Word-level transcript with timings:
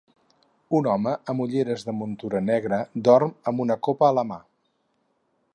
un 0.77 0.87
home 0.93 1.13
amb 1.33 1.43
ulleres 1.45 1.85
de 1.89 1.95
muntura 1.99 2.41
negra 2.47 2.81
dorm 3.09 3.37
amb 3.53 3.65
una 3.67 3.81
copa 3.89 4.11
a 4.11 4.13
la 4.21 4.29
mà 4.35 4.45